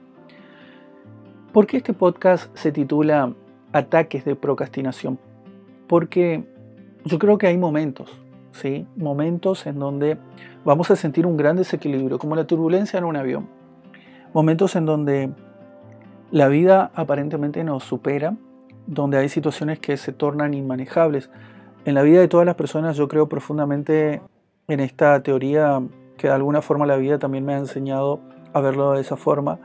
¿Por 1.53 1.67
qué 1.67 1.79
este 1.79 1.95
podcast 1.95 2.55
se 2.57 2.73
titula 2.73 3.33
Ataques 3.73 4.25
de 4.27 4.37
procrastinación? 4.37 5.19
Porque 5.87 6.45
yo 7.07 7.19
creo 7.19 7.39
que 7.39 7.47
hay 7.47 7.57
momentos, 7.57 8.11
¿sí? 8.53 8.87
Momentos 8.97 9.67
en 9.67 9.79
donde 9.79 10.19
vamos 10.65 10.91
a 10.91 10.97
sentir 10.97 11.27
un 11.27 11.39
gran 11.39 11.57
desequilibrio, 11.57 12.19
como 12.19 12.37
la 12.37 12.47
turbulencia 12.47 12.99
en 12.99 13.05
un 13.05 13.17
avión. 13.17 13.49
Momentos 14.35 14.77
en 14.77 14.85
donde 14.85 15.31
la 16.33 16.49
vida 16.49 16.91
aparentemente 16.95 17.63
nos 17.63 17.85
supera, 17.85 18.35
donde 18.87 19.19
hay 19.19 19.29
situaciones 19.29 19.79
que 19.79 19.99
se 19.99 20.13
tornan 20.13 20.55
inmanejables. 20.55 21.31
En 21.85 21.95
la 21.95 22.03
vida 22.03 22.21
de 22.21 22.29
todas 22.29 22.47
las 22.47 22.55
personas 22.55 22.97
yo 22.97 23.07
creo 23.07 23.29
profundamente 23.29 24.23
en 24.67 24.81
esta 24.81 25.23
teoría 25.23 25.83
que 26.17 26.29
de 26.29 26.33
alguna 26.33 26.63
forma 26.63 26.87
la 26.87 26.97
vida 26.97 27.19
también 27.19 27.45
me 27.45 27.53
ha 27.53 27.59
enseñado 27.59 28.21
a 28.55 28.61
verlo 28.63 28.93
de 28.93 29.03
esa 29.03 29.17
forma. 29.17 29.59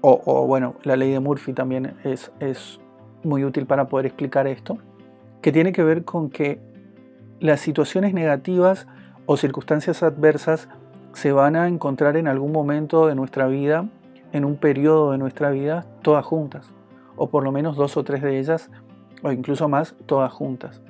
O, 0.00 0.46
bueno, 0.46 0.74
la 0.82 0.96
ley 0.96 1.10
de 1.10 1.20
Murphy 1.20 1.52
también 1.52 1.96
es, 2.04 2.30
es 2.38 2.80
muy 3.22 3.44
útil 3.44 3.66
para 3.66 3.88
poder 3.88 4.06
explicar 4.06 4.46
esto, 4.46 4.78
que 5.42 5.52
tiene 5.52 5.72
que 5.72 5.82
ver 5.82 6.04
con 6.04 6.30
que 6.30 6.60
las 7.40 7.60
situaciones 7.60 8.14
negativas 8.14 8.86
o 9.26 9.36
circunstancias 9.36 10.02
adversas 10.02 10.68
se 11.12 11.32
van 11.32 11.56
a 11.56 11.66
encontrar 11.66 12.16
en 12.16 12.28
algún 12.28 12.52
momento 12.52 13.06
de 13.06 13.14
nuestra 13.14 13.48
vida, 13.48 13.88
en 14.36 14.44
un 14.44 14.56
periodo 14.56 15.12
de 15.12 15.18
nuestra 15.18 15.50
vida, 15.50 15.86
todas 16.02 16.24
juntas, 16.24 16.70
o 17.16 17.30
por 17.30 17.42
lo 17.42 17.52
menos 17.52 17.76
dos 17.76 17.96
o 17.96 18.04
tres 18.04 18.20
de 18.22 18.38
ellas, 18.38 18.70
o 19.22 19.32
incluso 19.32 19.66
más, 19.66 19.94
todas 20.04 20.30
juntas. 20.30 20.82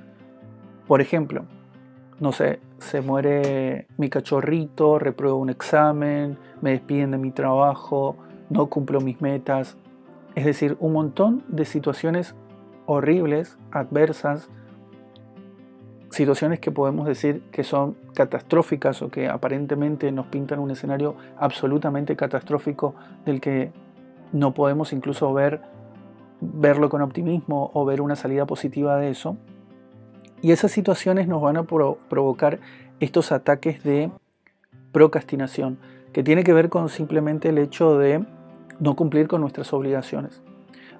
Por 0.88 1.00
ejemplo, 1.00 1.44
no 2.18 2.32
sé, 2.32 2.58
se 2.78 3.00
muere 3.00 3.86
mi 3.98 4.10
cachorrito, 4.10 4.98
repruebo 4.98 5.38
un 5.38 5.50
examen, 5.50 6.36
me 6.60 6.70
despiden 6.70 7.12
de 7.12 7.18
mi 7.18 7.30
trabajo, 7.30 8.16
no 8.50 8.66
cumplo 8.66 9.00
mis 9.00 9.20
metas. 9.20 9.76
Es 10.34 10.44
decir, 10.44 10.76
un 10.80 10.92
montón 10.92 11.44
de 11.46 11.64
situaciones 11.64 12.34
horribles, 12.86 13.58
adversas, 13.70 14.50
situaciones 16.10 16.60
que 16.60 16.70
podemos 16.70 17.06
decir 17.06 17.42
que 17.50 17.64
son 17.64 17.96
catastróficas 18.14 19.02
o 19.02 19.08
que 19.08 19.28
aparentemente 19.28 20.12
nos 20.12 20.26
pintan 20.26 20.58
un 20.58 20.70
escenario 20.70 21.16
absolutamente 21.36 22.16
catastrófico 22.16 22.94
del 23.25 23.40
que 23.40 23.72
no 24.32 24.54
podemos 24.54 24.92
incluso 24.92 25.32
ver 25.32 25.60
verlo 26.40 26.88
con 26.88 27.02
optimismo 27.02 27.70
o 27.75 27.84
ver 27.84 28.00
una 28.00 28.16
salida 28.16 28.46
positiva 28.46 28.96
de 28.96 29.10
eso. 29.10 29.36
Y 30.42 30.52
esas 30.52 30.70
situaciones 30.70 31.28
nos 31.28 31.40
van 31.40 31.56
a 31.56 31.64
provocar 31.64 32.60
estos 33.00 33.32
ataques 33.32 33.82
de 33.82 34.10
procrastinación, 34.92 35.78
que 36.12 36.22
tiene 36.22 36.44
que 36.44 36.52
ver 36.52 36.68
con 36.68 36.88
simplemente 36.88 37.48
el 37.48 37.58
hecho 37.58 37.98
de 37.98 38.25
no 38.80 38.96
cumplir 38.96 39.28
con 39.28 39.40
nuestras 39.40 39.72
obligaciones. 39.72 40.42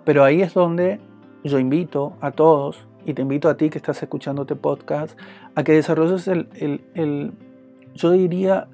Pero 0.05 0.25
ahí 0.25 0.43
es 0.43 0.55
donde 0.55 1.01
yo 1.45 1.59
invito 1.59 2.15
a 2.21 2.33
todos, 2.33 2.87
y 3.07 3.15
te 3.15 3.23
invito 3.23 3.49
a 3.49 3.57
ti 3.57 3.71
que 3.71 3.79
estás 3.79 4.03
escuchando 4.03 4.43
este 4.43 4.57
podcast, 4.57 5.19
a 5.55 5.63
que 5.63 5.73
desarrolles 5.73 6.27
el, 6.27 6.49
el 6.95 7.33
yo 7.95 8.11
diría, 8.11 8.67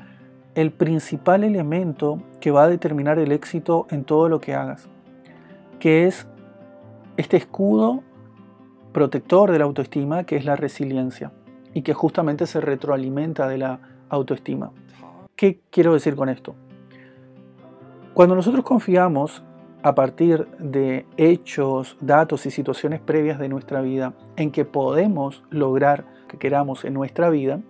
el 0.55 0.73
principal 0.73 1.45
elemento 1.45 2.23
que 2.41 2.51
va 2.51 2.65
a 2.65 2.69
determinar 2.69 3.19
el 3.19 3.31
éxito 3.31 3.87
en 3.91 4.05
todo 4.05 4.29
lo 4.29 4.41
que 4.41 4.55
hagas, 4.55 4.89
que 5.79 6.07
es 6.07 6.27
este 7.17 7.37
escudo 7.37 8.03
protector 8.93 9.53
de 9.53 9.59
la 9.59 9.65
autoestima, 9.65 10.25
que 10.25 10.37
es 10.37 10.45
la 10.47 10.57
resiliencia, 10.57 11.31
y 11.75 11.83
que 11.83 11.93
justamente 11.93 12.47
se 12.47 12.61
retroalimenta 12.61 13.49
de 13.49 13.59
la 13.59 13.81
autoestima. 14.09 14.73
¿Qué 15.37 15.61
quiero 15.71 15.93
decir 15.93 16.17
con 16.17 16.29
esto? 16.29 16.55
Cuando 18.15 18.35
nosotros 18.35 18.65
confiamos 18.65 19.43
a 19.83 19.95
partir 19.95 20.47
de 20.59 21.07
hechos, 21.17 21.97
datos 22.01 22.47
y 22.47 22.51
situaciones 22.51 23.01
previas 23.01 23.39
de 23.39 23.49
nuestra 23.49 23.81
vida 23.81 24.15
en 24.37 24.51
que 24.51 24.65
podemos 24.65 25.43
lograr 25.51 26.05
que 26.29 26.39
queramos 26.39 26.85
en 26.85 26.95
nuestra 26.95 27.31
vida, 27.31 27.61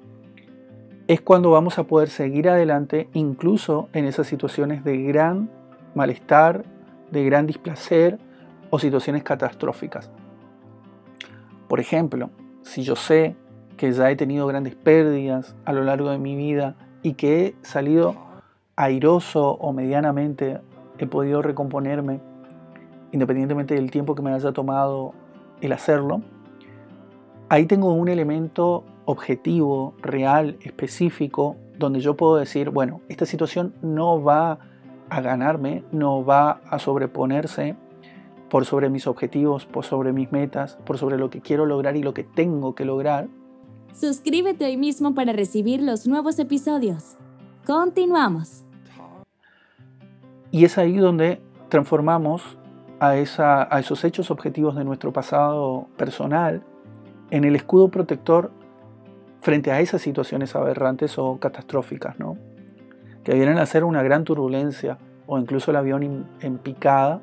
es 1.09 1.21
cuando 1.21 1.51
vamos 1.51 1.79
a 1.79 1.85
poder 1.85 2.09
seguir 2.09 2.49
adelante 2.49 3.09
incluso 3.13 3.89
en 3.93 4.05
esas 4.05 4.27
situaciones 4.27 4.85
de 4.85 5.03
gran 5.03 5.51
malestar, 5.95 6.65
de 7.11 7.25
gran 7.25 7.47
displacer 7.47 8.19
o 8.71 8.79
situaciones 8.79 9.23
catastróficas. 9.23 10.11
Por 11.69 11.81
ejemplo, 11.81 12.31
si 12.63 12.83
yo 12.83 12.97
sé 12.97 13.37
que 13.77 13.93
ya 13.93 14.11
he 14.11 14.17
tenido 14.17 14.47
grandes 14.47 14.75
pérdidas 14.75 15.57
a 15.65 15.73
lo 15.73 15.83
largo 15.83 16.11
de 16.11 16.19
mi 16.19 16.37
vida 16.37 16.77
y 17.03 17.15
que 17.15 17.47
he 17.47 17.55
salido 17.63 18.15
airoso 18.77 19.53
o 19.53 19.73
medianamente 19.73 20.61
he 20.99 21.07
podido 21.07 21.43
recomponerme, 21.43 22.21
independientemente 23.13 23.75
del 23.75 23.91
tiempo 23.91 24.15
que 24.15 24.23
me 24.23 24.33
haya 24.33 24.53
tomado 24.53 25.13
el 25.61 25.73
hacerlo, 25.73 26.23
ahí 27.49 27.67
tengo 27.67 27.93
un 27.93 28.09
elemento 28.09 28.85
objetivo, 29.05 29.95
real, 30.01 30.57
específico, 30.63 31.57
donde 31.79 32.01
yo 32.01 32.17
puedo 32.17 32.37
decir, 32.37 32.71
bueno, 32.71 33.01
esta 33.09 33.27
situación 33.27 33.75
no 33.83 34.23
va 34.23 34.59
a 35.11 35.21
ganarme, 35.21 35.85
no 35.93 36.25
va 36.25 36.61
a 36.71 36.79
sobreponerse 36.79 37.77
por 38.49 38.65
sobre 38.65 38.91
mis 38.91 39.07
objetivos, 39.07 39.67
por 39.67 39.85
sobre 39.85 40.13
mis 40.13 40.31
metas, 40.31 40.79
por 40.85 40.99
sobre 40.99 41.19
lo 41.19 41.31
que 41.31 41.41
quiero 41.41 41.67
lograr 41.67 41.97
y 41.97 42.03
lo 42.03 42.15
que 42.15 42.23
tengo 42.23 42.75
que 42.75 42.85
lograr. 42.85 43.29
Suscríbete 43.95 44.65
hoy 44.65 44.77
mismo 44.77 45.15
para 45.15 45.33
recibir 45.33 45.83
los 45.83 46.07
nuevos 46.07 46.39
episodios. 46.39 47.17
Continuamos. 47.67 48.65
Y 50.53 50.67
es 50.67 50.77
ahí 50.77 50.99
donde 50.99 51.41
transformamos 51.71 52.59
a, 53.01 53.17
esos 53.17 54.05
hechos 54.05 54.31
objetivos 54.31 54.77
de 54.77 54.85
nuestro 54.85 55.13
pasado 55.13 55.89
personal 55.97 56.63
en 57.31 57.45
el 57.45 57.57
escudo 57.57 57.89
protector 57.89 58.53
frente 59.41 59.73
a 59.73 59.81
esas 59.81 60.03
situaciones 60.03 60.55
aberrantes 60.55 61.19
o 61.19 61.39
catastróficas, 61.41 62.19
¿no? 62.21 62.37
que 63.25 63.35
vienen 63.35 63.59
a 63.59 63.67
ser 63.67 63.83
una 63.83 64.03
gran 64.03 64.25
turbulencia 64.25 64.99
o 65.27 65.39
incluso 65.39 65.71
el 65.71 65.79
avión 65.79 66.27
en 66.41 66.59
picada 66.59 67.21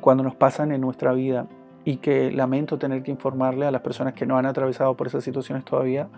cuando 0.00 0.24
nos 0.24 0.34
pasan 0.34 0.72
en 0.72 0.80
nuestra 0.80 1.12
vida 1.12 1.46
y 1.84 1.98
que 1.98 2.32
lamento 2.32 2.78
tener 2.78 3.04
que 3.04 3.12
informarle 3.12 3.66
a 3.66 3.70
las 3.70 3.82
personas 3.82 4.14
que 4.14 4.26
no 4.26 4.38
han 4.38 4.46
atravesado 4.46 4.96
por 4.96 5.06
esas 5.06 5.22
situaciones 5.22 5.64
todavía, 5.64 6.08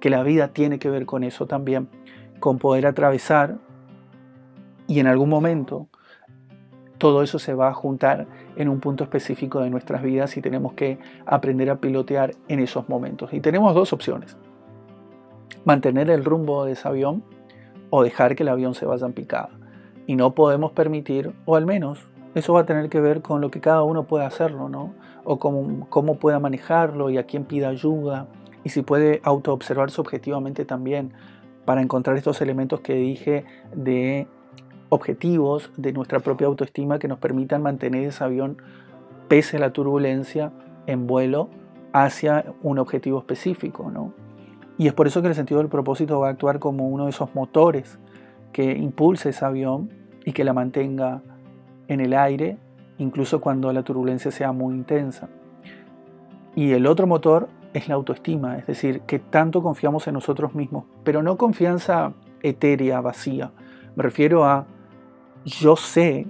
que 0.00 0.10
la 0.10 0.24
vida 0.24 0.48
tiene 0.48 0.80
que 0.80 0.90
ver 0.90 1.06
con 1.06 1.22
eso 1.22 1.46
también, 1.46 1.88
con 2.40 2.58
poder 2.58 2.86
atravesar 2.86 3.58
y 4.88 4.98
en 4.98 5.06
algún 5.06 5.28
momento 5.28 5.88
todo 6.98 7.22
eso 7.22 7.38
se 7.38 7.54
va 7.54 7.68
a 7.68 7.74
juntar 7.74 8.26
en 8.56 8.68
un 8.68 8.80
punto 8.80 9.04
específico 9.04 9.60
de 9.60 9.70
nuestras 9.70 10.02
vidas 10.02 10.36
y 10.36 10.42
tenemos 10.42 10.74
que 10.74 10.98
aprender 11.24 11.70
a 11.70 11.76
pilotear 11.76 12.32
en 12.48 12.60
esos 12.60 12.88
momentos. 12.88 13.32
Y 13.32 13.40
tenemos 13.40 13.74
dos 13.74 13.92
opciones. 13.92 14.36
Mantener 15.64 16.10
el 16.10 16.24
rumbo 16.24 16.64
de 16.64 16.72
ese 16.72 16.86
avión 16.88 17.22
o 17.90 18.02
dejar 18.02 18.36
que 18.36 18.42
el 18.42 18.48
avión 18.48 18.74
se 18.74 18.86
vaya 18.86 19.06
en 19.06 19.12
picada. 19.12 19.50
Y 20.06 20.16
no 20.16 20.34
podemos 20.34 20.72
permitir, 20.72 21.32
o 21.44 21.56
al 21.56 21.66
menos 21.66 22.08
eso 22.34 22.52
va 22.52 22.60
a 22.60 22.66
tener 22.66 22.88
que 22.88 23.00
ver 23.00 23.22
con 23.22 23.40
lo 23.40 23.50
que 23.50 23.60
cada 23.60 23.82
uno 23.82 24.04
puede 24.04 24.24
hacerlo, 24.24 24.68
¿no? 24.68 24.94
O 25.24 25.38
cómo, 25.38 25.86
cómo 25.88 26.16
pueda 26.16 26.38
manejarlo 26.38 27.10
y 27.10 27.18
a 27.18 27.24
quién 27.24 27.44
pida 27.44 27.68
ayuda 27.68 28.26
y 28.64 28.70
si 28.70 28.82
puede 28.82 29.20
autoobservarse 29.24 30.00
objetivamente 30.00 30.64
también 30.64 31.12
para 31.64 31.82
encontrar 31.82 32.16
estos 32.16 32.40
elementos 32.40 32.80
que 32.80 32.94
dije 32.94 33.44
de 33.74 34.26
objetivos 34.88 35.70
de 35.76 35.92
nuestra 35.92 36.20
propia 36.20 36.46
autoestima 36.46 36.98
que 36.98 37.08
nos 37.08 37.18
permitan 37.18 37.62
mantener 37.62 38.04
ese 38.04 38.24
avión 38.24 38.58
pese 39.28 39.58
a 39.58 39.60
la 39.60 39.72
turbulencia 39.72 40.52
en 40.86 41.06
vuelo 41.06 41.48
hacia 41.92 42.44
un 42.62 42.78
objetivo 42.78 43.18
específico, 43.18 43.90
¿no? 43.90 44.12
Y 44.78 44.86
es 44.86 44.94
por 44.94 45.06
eso 45.06 45.22
que 45.22 45.28
el 45.28 45.34
sentido 45.34 45.58
del 45.58 45.68
propósito 45.68 46.20
va 46.20 46.28
a 46.28 46.30
actuar 46.30 46.58
como 46.60 46.88
uno 46.88 47.04
de 47.04 47.10
esos 47.10 47.34
motores 47.34 47.98
que 48.52 48.72
impulse 48.72 49.30
ese 49.30 49.44
avión 49.44 49.90
y 50.24 50.32
que 50.32 50.44
la 50.44 50.52
mantenga 50.52 51.20
en 51.88 52.00
el 52.00 52.14
aire, 52.14 52.58
incluso 52.98 53.40
cuando 53.40 53.72
la 53.72 53.82
turbulencia 53.82 54.30
sea 54.30 54.52
muy 54.52 54.74
intensa. 54.74 55.28
Y 56.54 56.72
el 56.72 56.86
otro 56.86 57.06
motor 57.06 57.48
es 57.74 57.88
la 57.88 57.94
autoestima, 57.94 58.56
es 58.56 58.66
decir, 58.66 59.00
que 59.02 59.18
tanto 59.18 59.62
confiamos 59.62 60.06
en 60.06 60.14
nosotros 60.14 60.54
mismos, 60.54 60.84
pero 61.04 61.22
no 61.22 61.36
confianza 61.36 62.12
etérea, 62.42 63.00
vacía. 63.00 63.50
Me 63.96 64.02
refiero 64.02 64.44
a 64.44 64.66
yo 65.48 65.76
sé 65.76 66.26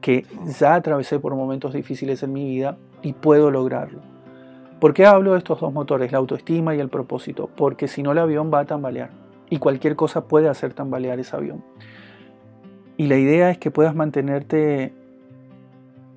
que 0.00 0.24
ya 0.58 0.74
atravesé 0.74 1.18
por 1.18 1.34
momentos 1.34 1.74
difíciles 1.74 2.22
en 2.22 2.32
mi 2.32 2.44
vida 2.44 2.78
y 3.02 3.12
puedo 3.12 3.50
lograrlo. 3.50 4.00
¿Por 4.78 4.94
qué 4.94 5.04
hablo 5.04 5.32
de 5.32 5.38
estos 5.38 5.60
dos 5.60 5.72
motores, 5.72 6.10
la 6.10 6.18
autoestima 6.18 6.74
y 6.74 6.80
el 6.80 6.88
propósito? 6.88 7.50
Porque 7.54 7.86
si 7.86 8.02
no 8.02 8.12
el 8.12 8.18
avión 8.18 8.50
va 8.52 8.60
a 8.60 8.64
tambalear 8.64 9.10
y 9.50 9.58
cualquier 9.58 9.96
cosa 9.96 10.24
puede 10.24 10.48
hacer 10.48 10.72
tambalear 10.72 11.18
ese 11.18 11.36
avión. 11.36 11.62
Y 12.96 13.08
la 13.08 13.16
idea 13.16 13.50
es 13.50 13.58
que 13.58 13.70
puedas 13.70 13.94
mantenerte 13.94 14.94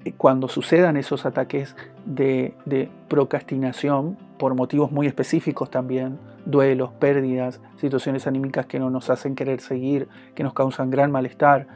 eh, 0.05 0.13
cuando 0.17 0.47
sucedan 0.47 0.95
esos 0.97 1.25
ataques 1.25 1.75
de, 2.05 2.53
de, 2.65 2.89
procrastinación, 3.07 4.17
por 4.37 4.55
motivos 4.55 4.91
muy 4.91 5.07
específicos 5.07 5.69
también, 5.69 6.19
duelos, 6.45 6.91
pérdidas, 6.99 7.61
situaciones 7.77 8.27
anímicas 8.27 8.65
que 8.65 8.79
no 8.79 8.89
nos 8.89 9.09
hacen 9.09 9.35
querer 9.35 9.61
seguir, 9.61 10.07
que 10.35 10.43
nos 10.43 10.53
causan 10.53 10.89
gran 10.89 11.11
malestar. 11.11 11.67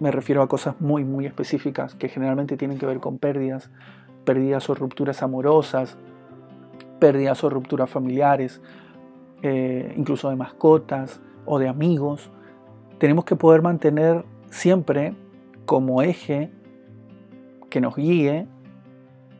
Me 0.00 0.10
refiero 0.10 0.42
a 0.42 0.48
cosas 0.48 0.80
muy, 0.80 1.04
muy 1.04 1.26
específicas 1.26 1.94
que 1.94 2.08
generalmente 2.08 2.56
tienen 2.56 2.78
que 2.78 2.86
ver 2.86 2.98
con 2.98 3.18
pérdidas, 3.18 3.70
pérdidas 4.24 4.68
o 4.68 4.74
rupturas 4.74 5.22
amorosas, 5.22 5.96
pérdidas 6.98 7.44
o 7.44 7.50
rupturas 7.50 7.88
familiares, 7.88 8.60
eh, 9.42 9.94
incluso 9.96 10.30
de 10.30 10.36
mascotas 10.36 11.20
o 11.44 11.58
de 11.58 11.68
amigos. 11.68 12.30
Tenemos 12.98 13.24
que 13.24 13.36
poder 13.36 13.62
mantener 13.62 14.24
siempre 14.50 15.14
como 15.66 16.02
eje 16.02 16.50
que 17.70 17.80
nos 17.80 17.96
guíe 17.96 18.46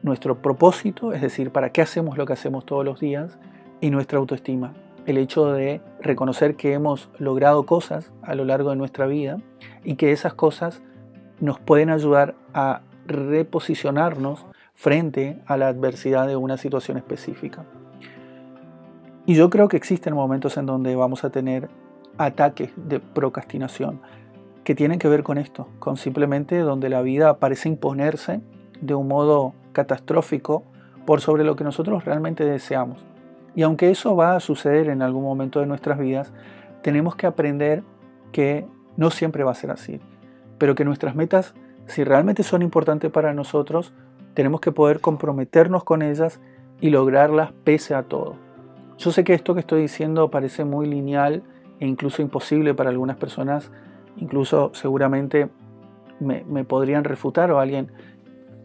nuestro 0.03 0.43
propósito, 0.43 1.13
es 1.13 1.23
decir, 1.23 1.51
para 1.51 1.71
qué 1.71 1.81
hacemos 1.81 2.19
lo 2.19 2.27
que 2.27 2.35
hacemos 2.35 2.67
todos 2.67 2.85
los 2.85 3.01
días, 3.01 3.39
y 3.81 3.91
nuestra 3.91 4.19
autoestima. 4.19 4.75
El 5.07 5.19
hecho 5.19 5.53
de 5.53 5.81
reconocer 6.05 6.55
que 6.55 6.73
hemos 6.73 7.09
logrado 7.19 7.65
cosas 7.65 8.13
a 8.23 8.35
lo 8.35 8.45
largo 8.45 8.71
de 8.71 8.77
nuestra 8.77 9.07
vida 9.07 9.39
y 9.83 9.97
que 9.97 10.13
esas 10.13 10.35
cosas 10.35 10.83
nos 11.41 11.59
pueden 11.59 11.91
ayudar 11.91 12.35
a 12.53 12.83
reposicionarnos 13.07 14.47
frente 14.75 15.39
a 15.47 15.57
la 15.57 15.69
adversidad 15.69 16.27
de 16.27 16.37
una 16.37 16.57
situación 16.57 16.97
específica. 16.97 17.65
Y 19.27 19.35
yo 19.35 19.51
creo 19.51 19.69
que 19.69 19.77
existen 19.77 20.15
momentos 20.15 20.57
en 20.57 20.67
donde 20.67 20.95
vamos 20.95 21.25
a 21.25 21.31
tener 21.31 21.69
ataques 22.19 22.71
de 22.77 23.01
procrastinación 23.01 24.01
que 24.65 24.75
tienen 24.75 24.99
que 24.99 25.09
ver 25.09 25.23
con 25.23 25.39
esto, 25.39 25.69
con 25.79 25.97
simplemente 25.97 26.59
donde 26.59 26.89
la 26.89 27.03
vida 27.03 27.39
parece 27.39 27.69
imponerse 27.69 28.41
de 28.81 28.95
un 28.95 29.09
modo 29.09 29.55
catastrófico 29.73 30.65
por 31.07 31.21
sobre 31.21 31.45
lo 31.45 31.57
que 31.57 31.65
nosotros 31.65 32.05
realmente 32.05 32.45
deseamos. 32.45 33.05
Y 33.55 33.63
aunque 33.63 33.91
eso 33.91 34.17
va 34.17 34.37
a 34.37 34.41
suceder 34.41 34.89
en 34.89 35.03
algún 35.03 35.23
momento 35.23 35.61
de 35.61 35.67
nuestras 35.67 35.99
vidas, 35.99 36.33
tenemos 36.83 37.17
que 37.17 37.27
aprender 37.27 37.83
que 38.33 38.67
no 38.97 39.11
siempre 39.11 39.45
va 39.45 39.53
a 39.53 39.55
ser 39.55 39.71
así, 39.71 40.01
pero 40.59 40.75
que 40.75 40.85
nuestras 40.85 41.15
metas, 41.15 41.55
si 41.87 42.05
realmente 42.05 42.43
son 42.43 42.63
importantes 42.63 43.11
para 43.11 43.33
nosotros, 43.33 43.93
tenemos 44.35 44.61
que 44.61 44.73
poder 44.73 45.01
comprometernos 45.01 45.85
con 45.85 46.03
ellas 46.03 46.41
y 46.81 46.91
lograrlas 46.91 47.53
pese 47.65 47.95
a 47.95 48.03
todo. 48.03 48.37
Yo 48.99 49.11
sé 49.11 49.25
que 49.25 49.35
esto 49.35 49.55
que 49.55 49.61
estoy 49.61 49.83
diciendo 49.83 50.31
parece 50.31 50.65
muy 50.65 50.87
lineal 50.87 51.43
e 51.81 51.87
incluso 51.87 52.23
imposible 52.23 52.75
para 52.75 52.91
algunas 52.91 53.17
personas, 53.17 53.71
incluso 54.17 54.71
seguramente 54.75 55.49
me, 56.21 56.65
podrían 56.65 57.05
refutar 57.05 57.51
o 57.51 57.59
alguien 57.59 57.91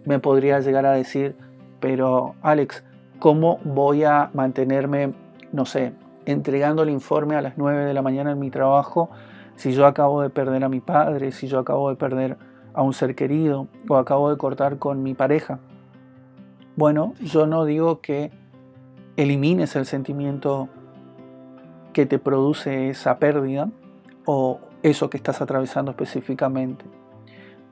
me 0.06 0.20
podría 0.20 0.60
llegar 0.60 0.86
a 0.86 0.92
decir, 0.92 1.36
pero 1.80 2.36
Alex, 2.42 2.84
¿cómo 3.20 3.60
voy 3.64 4.04
a 4.04 4.30
mantenerme, 4.34 5.14
no 5.52 5.66
sé, 5.66 5.94
entregando 6.26 6.84
el 6.84 6.90
informe 6.90 7.36
a 7.36 7.42
las 7.42 7.58
9 7.58 7.86
de 7.86 7.94
la 7.94 8.02
mañana 8.02 8.32
en 8.32 8.40
mi 8.40 8.50
trabajo 8.50 9.10
si 9.56 9.74
yo 9.74 9.86
acabo 9.86 10.22
de 10.22 10.30
perder 10.30 10.64
a 10.64 10.70
mi 10.70 10.80
padre, 10.80 11.32
si 11.32 11.48
yo 11.48 11.60
acabo 11.60 11.90
de 11.90 11.96
perder 11.96 12.38
a 12.74 12.82
un 12.82 12.94
ser 12.94 13.14
querido 13.14 13.68
o 13.90 13.98
acabo 13.98 14.30
de 14.30 14.38
cortar 14.38 14.78
con 14.78 15.04
mi 15.04 15.14
pareja. 15.14 15.60
Bueno, 16.78 17.14
yo 17.20 17.46
no 17.46 17.66
digo 17.66 18.00
que 18.00 18.32
elimines 19.18 19.76
el 19.76 19.86
sentimiento 19.86 20.70
que 21.92 22.06
te 22.06 22.20
produce 22.20 22.90
esa 22.90 23.20
pérdida 23.20 23.70
o 24.26 24.62
eso 24.82 25.10
que 25.10 25.18
estás 25.18 25.42
atravesando 25.42 25.92
específicamente, 25.92 26.86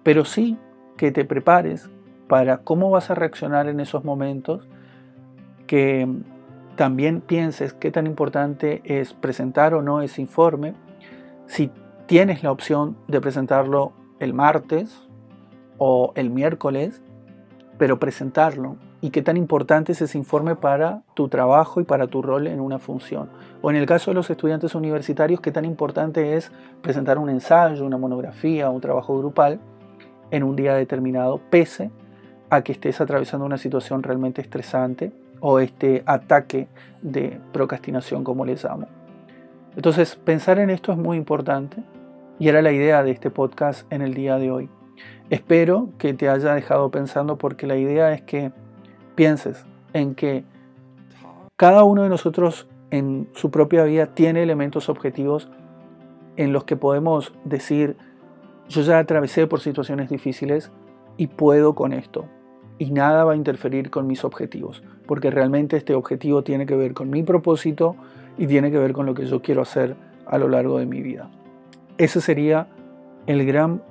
pero 0.03 0.25
sí 0.25 0.57
que 0.97 1.11
te 1.11 1.23
prepares 1.23 1.89
para 2.27 2.57
cómo 2.57 2.89
vas 2.89 3.09
a 3.09 3.15
reaccionar 3.15 3.69
en 3.69 3.79
esos 3.79 4.03
momentos, 4.03 4.67
que 5.67 6.07
también 6.77 7.21
pienses 7.21 7.73
qué 7.73 7.91
tan 7.91 8.07
importante 8.07 8.81
es 8.85 9.13
presentar 9.13 9.73
o 9.73 9.81
no 9.81 10.01
ese 10.01 10.21
informe, 10.21 10.73
si 11.45 11.69
tienes 12.05 12.43
la 12.43 12.51
opción 12.51 12.95
de 13.07 13.19
presentarlo 13.19 13.91
el 14.19 14.33
martes 14.33 15.07
o 15.77 16.13
el 16.15 16.29
miércoles, 16.29 17.01
pero 17.77 17.99
presentarlo. 17.99 18.77
Y 18.99 19.11
qué 19.11 19.21
tan 19.21 19.37
importante 19.37 19.91
es 19.91 20.01
ese 20.01 20.17
informe 20.17 20.55
para 20.55 21.03
tu 21.13 21.27
trabajo 21.27 21.79
y 21.79 21.83
para 21.83 22.07
tu 22.07 22.23
rol 22.23 22.47
en 22.47 22.59
una 22.59 22.79
función. 22.79 23.29
O 23.61 23.69
en 23.69 23.75
el 23.75 23.85
caso 23.85 24.09
de 24.09 24.15
los 24.15 24.29
estudiantes 24.29 24.73
universitarios, 24.73 25.39
qué 25.39 25.51
tan 25.51 25.65
importante 25.65 26.35
es 26.35 26.51
presentar 26.81 27.19
un 27.19 27.29
ensayo, 27.29 27.85
una 27.85 27.97
monografía, 27.97 28.71
un 28.71 28.81
trabajo 28.81 29.17
grupal 29.17 29.59
en 30.31 30.43
un 30.43 30.55
día 30.55 30.73
determinado, 30.73 31.39
pese 31.51 31.91
a 32.49 32.61
que 32.61 32.71
estés 32.71 32.99
atravesando 32.99 33.45
una 33.45 33.57
situación 33.57 34.01
realmente 34.01 34.41
estresante 34.41 35.11
o 35.39 35.59
este 35.59 36.03
ataque 36.05 36.67
de 37.01 37.39
procrastinación, 37.51 38.23
como 38.23 38.45
les 38.45 38.63
llamo. 38.63 38.87
Entonces, 39.75 40.15
pensar 40.15 40.59
en 40.59 40.69
esto 40.69 40.91
es 40.91 40.97
muy 40.97 41.17
importante 41.17 41.83
y 42.39 42.47
era 42.47 42.61
la 42.61 42.71
idea 42.71 43.03
de 43.03 43.11
este 43.11 43.29
podcast 43.29 43.91
en 43.91 44.01
el 44.01 44.13
día 44.13 44.37
de 44.37 44.51
hoy. 44.51 44.69
Espero 45.29 45.89
que 45.97 46.13
te 46.13 46.29
haya 46.29 46.53
dejado 46.53 46.89
pensando 46.89 47.37
porque 47.37 47.67
la 47.67 47.75
idea 47.75 48.13
es 48.13 48.21
que 48.21 48.51
pienses 49.15 49.65
en 49.93 50.15
que 50.15 50.43
cada 51.55 51.83
uno 51.83 52.03
de 52.03 52.09
nosotros 52.09 52.67
en 52.91 53.27
su 53.33 53.51
propia 53.51 53.83
vida 53.83 54.07
tiene 54.07 54.43
elementos 54.43 54.89
objetivos 54.89 55.49
en 56.37 56.53
los 56.53 56.63
que 56.63 56.75
podemos 56.75 57.33
decir, 57.43 57.97
yo 58.69 58.81
ya 58.81 58.99
atravesé 58.99 59.47
por 59.47 59.59
situaciones 59.59 60.09
difíciles 60.09 60.71
y 61.17 61.27
puedo 61.27 61.75
con 61.75 61.93
esto. 61.93 62.25
Y 62.79 62.91
nada 62.91 63.23
va 63.23 63.33
a 63.33 63.35
interferir 63.35 63.89
con 63.89 64.07
mis 64.07 64.23
objetivos, 64.23 64.83
porque 65.05 65.31
realmente 65.31 65.77
este 65.77 65.95
objetivo 65.95 66.43
tiene 66.43 66.65
que 66.65 66.75
ver 66.75 66.93
con 66.93 67.09
mi 67.09 67.23
propósito 67.23 67.95
y 68.37 68.47
tiene 68.47 68.71
que 68.71 68.77
ver 68.77 68.93
con 68.93 69.05
lo 69.05 69.13
que 69.13 69.25
yo 69.25 69.41
quiero 69.41 69.61
hacer 69.61 69.95
a 70.25 70.37
lo 70.37 70.47
largo 70.47 70.77
de 70.79 70.85
mi 70.85 71.01
vida. 71.01 71.29
Ese 71.97 72.21
sería 72.21 72.67
el 73.25 73.45
gran 73.45 73.81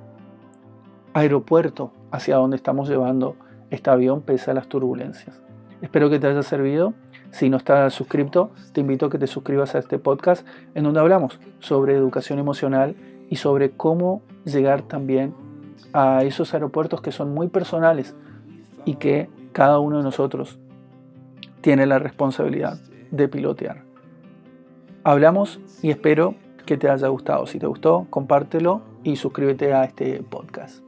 aeropuerto 1.15 1.93
hacia 2.11 2.37
donde 2.37 2.57
estamos 2.57 2.89
llevando 2.89 3.37
este 3.71 3.91
avión 3.91 4.23
pese 4.23 4.51
a 4.51 4.55
las 4.55 4.69
turbulencias. 4.69 5.41
Espero 5.83 6.09
que 6.09 6.19
te 6.19 6.27
haya 6.27 6.43
servido. 6.43 6.95
Si 7.31 7.51
no 7.51 7.57
estás 7.57 7.93
suscrito, 7.93 8.51
te 8.73 8.81
invito 8.81 9.07
a 9.07 9.11
que 9.11 9.19
te 9.19 9.27
suscribas 9.27 9.75
a 9.75 9.79
este 9.79 9.99
podcast 9.99 10.47
en 10.75 10.85
donde 10.85 11.01
hablamos 11.01 11.39
sobre 11.59 11.95
educación 11.95 12.39
emocional 12.39 12.97
y 13.29 13.37
sobre 13.37 13.73
cómo 13.73 14.23
llegar 14.45 14.83
también 14.83 15.35
a 15.93 16.23
esos 16.23 16.55
aeropuertos 16.55 17.01
que 17.01 17.13
son 17.13 17.35
muy 17.35 17.49
personales 17.49 18.15
y 18.87 18.95
que 18.95 19.29
cada 19.53 19.79
uno 19.79 19.99
de 19.99 20.05
nosotros 20.05 20.59
tiene 21.61 21.85
la 21.85 21.99
responsabilidad 21.99 22.81
de 23.11 23.29
pilotear. 23.29 23.83
Hablamos 25.05 25.61
y 25.83 25.91
espero 25.91 26.35
que 26.65 26.79
te 26.79 26.89
haya 26.89 27.09
gustado. 27.09 27.47
Si 27.47 27.59
te 27.59 27.67
gustó, 27.67 28.07
compártelo 28.09 28.81
y 29.05 29.17
suscríbete 29.17 29.75
a 29.75 29.85
este 29.85 30.23
podcast. 30.23 30.83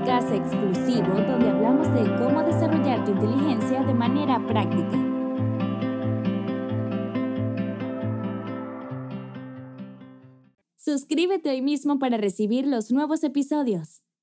Podcast 0.00 0.32
exclusivo 0.32 1.08
donde 1.08 1.50
hablamos 1.50 1.86
de 1.92 2.02
cómo 2.16 2.42
desarrollar 2.42 3.04
tu 3.04 3.10
inteligencia 3.10 3.82
de 3.82 3.92
manera 3.92 4.44
práctica. 4.46 4.98
Suscríbete 10.76 11.50
hoy 11.50 11.60
mismo 11.60 11.98
para 11.98 12.16
recibir 12.16 12.66
los 12.66 12.90
nuevos 12.90 13.22
episodios. 13.24 14.02